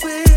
with 0.00 0.31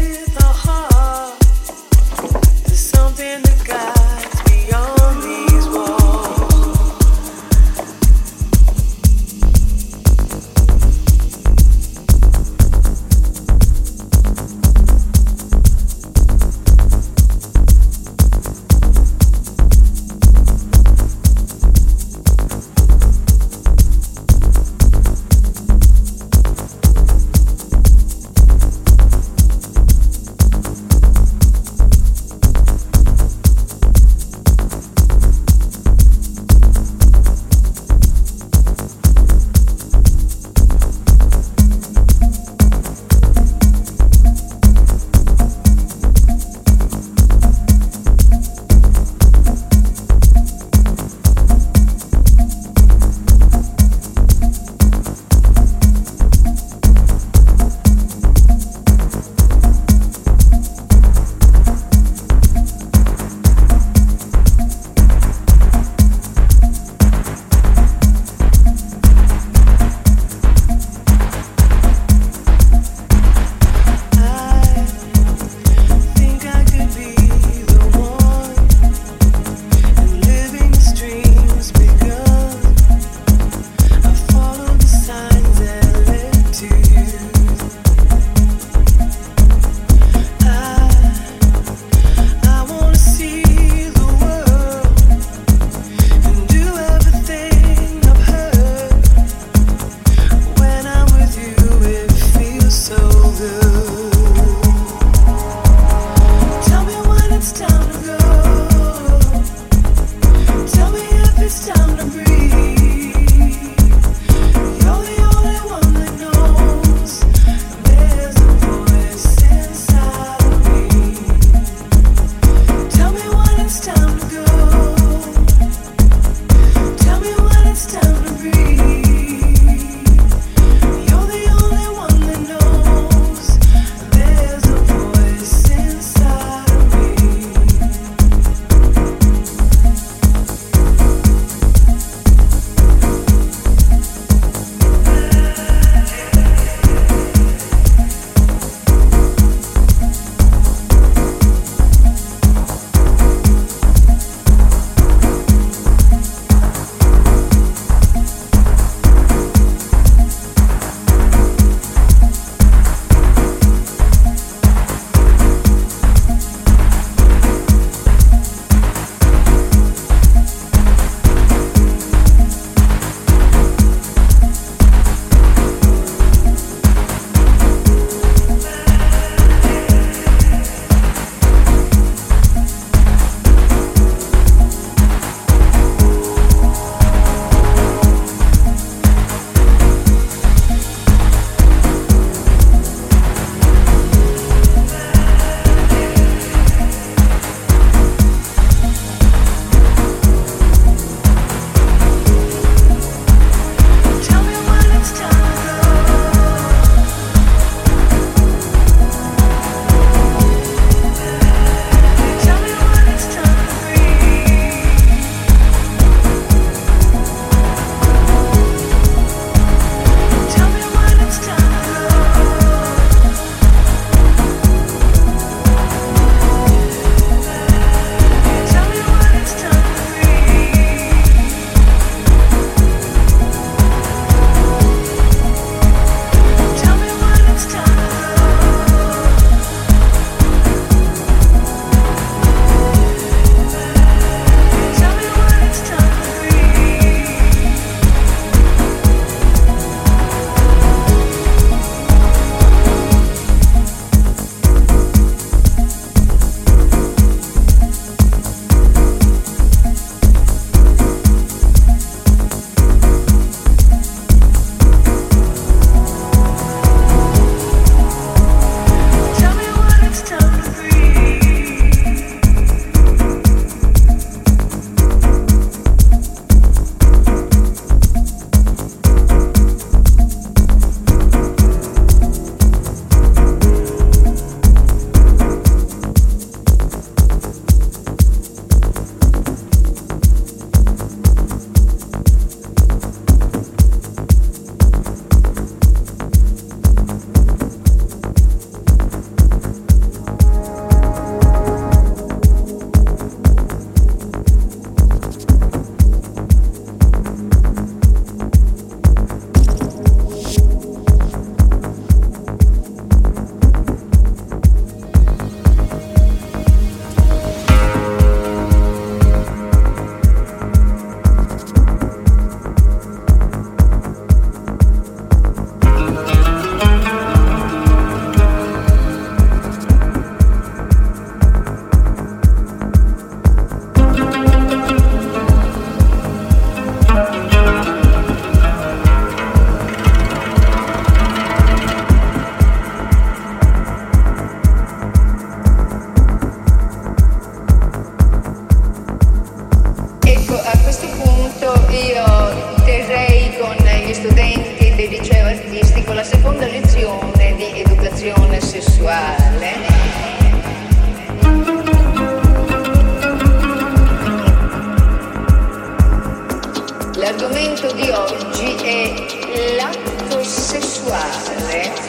L'argomento 367.65 367.95
di 367.95 368.09
oggi 368.11 368.75
è 368.83 369.75
l'atto 369.75 370.43
sessuale. 370.43 372.03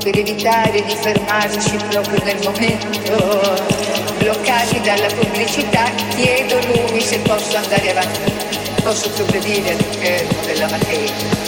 per 0.00 0.18
evitare 0.18 0.82
di 0.84 0.94
fermarci 0.94 1.76
proprio 1.90 2.24
nel 2.24 2.38
momento, 2.42 3.62
bloccati 4.18 4.80
dalla 4.80 5.08
pubblicità, 5.08 5.90
chiedo 6.16 6.58
lui 6.66 7.00
se 7.00 7.18
posso 7.18 7.56
andare 7.58 7.90
avanti, 7.90 8.32
posso 8.82 9.10
progredire 9.10 9.70
all'interno 9.72 10.46
della 10.46 10.68
materia. 10.70 11.47